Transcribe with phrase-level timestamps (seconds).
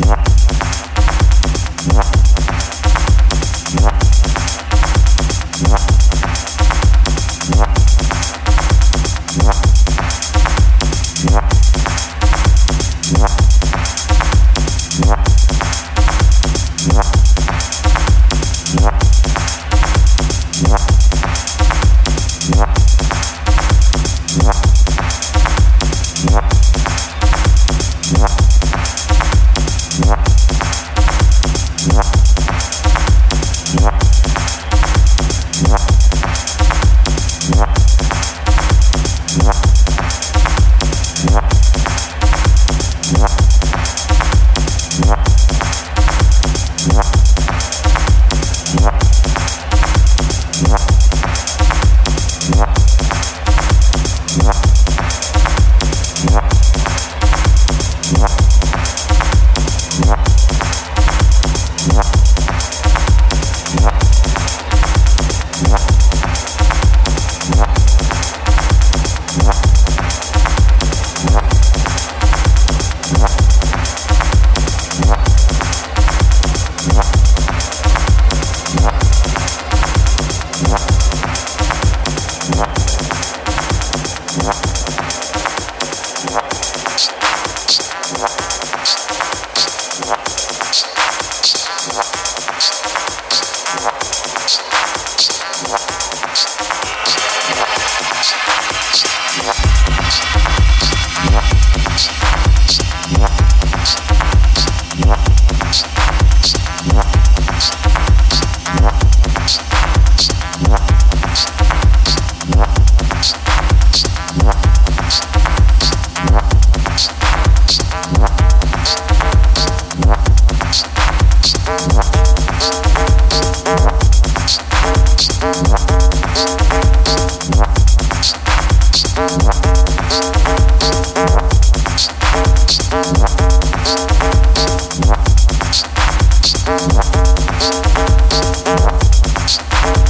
[0.00, 0.31] Bye.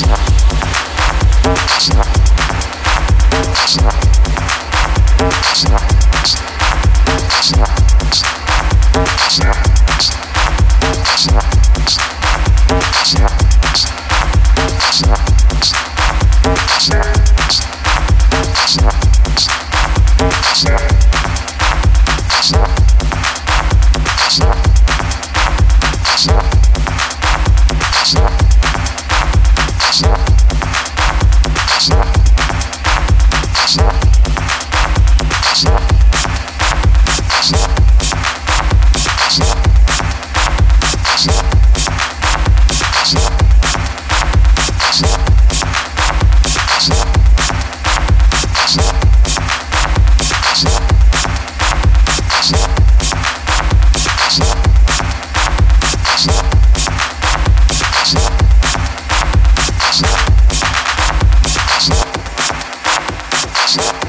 [0.00, 0.27] Yeah.
[63.76, 64.07] Podcast.